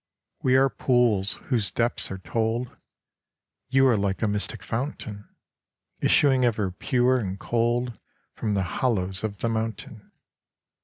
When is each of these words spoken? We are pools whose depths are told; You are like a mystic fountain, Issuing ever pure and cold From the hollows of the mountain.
We 0.41 0.55
are 0.55 0.67
pools 0.71 1.33
whose 1.33 1.69
depths 1.69 2.09
are 2.09 2.17
told; 2.17 2.75
You 3.69 3.85
are 3.85 3.95
like 3.95 4.23
a 4.23 4.27
mystic 4.27 4.63
fountain, 4.63 5.29
Issuing 5.99 6.43
ever 6.43 6.71
pure 6.71 7.19
and 7.19 7.37
cold 7.39 7.99
From 8.33 8.55
the 8.55 8.63
hollows 8.81 9.23
of 9.23 9.37
the 9.41 9.49
mountain. 9.49 10.11